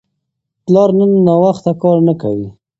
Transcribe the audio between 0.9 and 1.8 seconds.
نن ناوخته